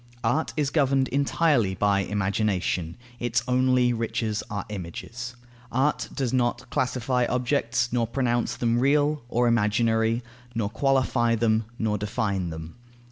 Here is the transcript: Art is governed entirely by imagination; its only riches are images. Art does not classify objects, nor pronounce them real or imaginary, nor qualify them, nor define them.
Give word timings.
Art 0.23 0.51
is 0.57 0.71
governed 0.71 1.09
entirely 1.09 1.75
by 1.75 1.99
imagination; 1.99 2.97
its 3.19 3.43
only 3.47 3.93
riches 3.93 4.41
are 4.49 4.65
images. 4.69 5.35
Art 5.71 6.09
does 6.11 6.33
not 6.33 6.67
classify 6.71 7.27
objects, 7.29 7.93
nor 7.93 8.07
pronounce 8.07 8.55
them 8.55 8.79
real 8.79 9.21
or 9.29 9.47
imaginary, 9.47 10.23
nor 10.55 10.71
qualify 10.71 11.35
them, 11.35 11.65
nor 11.77 11.99
define 11.99 12.49
them. 12.49 12.77